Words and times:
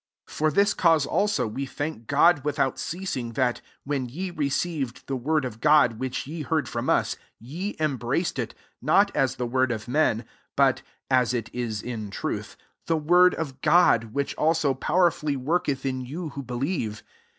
13 0.25 0.35
For 0.35 0.51
this 0.55 0.73
cause 0.73 1.05
also 1.05 1.45
we 1.45 1.65
:hank 1.65 2.07
God 2.07 2.43
without 2.43 2.79
ceasing, 2.79 3.33
that, 3.33 3.61
when 3.83 4.09
ye 4.09 4.31
received 4.31 5.05
the 5.05 5.15
word 5.15 5.45
of 5.45 5.61
God 5.61 5.99
which 5.99 6.25
ye 6.25 6.41
heard 6.41 6.67
from 6.67 6.89
us, 6.89 7.17
rt 7.39 7.79
embraced 7.79 8.37
//, 8.39 8.53
not 8.81 9.15
as 9.15 9.35
the 9.35 9.45
word 9.45 9.71
)f 9.71 9.87
men, 9.87 10.25
but 10.55 10.81
(as 11.11 11.35
it 11.35 11.51
is 11.53 11.83
in 11.83 12.09
truth) 12.09 12.57
he 12.87 12.93
word 12.95 13.35
of 13.35 13.61
God, 13.61 14.05
which 14.05 14.33
also 14.37 14.73
)owerfully 14.73 15.37
worketh 15.37 15.85
in 15.85 16.01
you 16.03 16.29
who 16.29 16.41
)elieve. 16.49 17.03